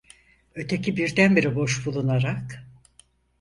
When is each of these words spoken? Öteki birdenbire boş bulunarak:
Öteki 0.55 0.97
birdenbire 0.97 1.55
boş 1.55 1.85
bulunarak: 1.85 2.63